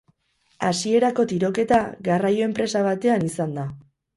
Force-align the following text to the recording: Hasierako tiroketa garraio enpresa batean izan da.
Hasierako 0.69 1.25
tiroketa 1.33 1.81
garraio 2.09 2.49
enpresa 2.49 2.85
batean 2.89 3.29
izan 3.33 3.57
da. 3.61 3.71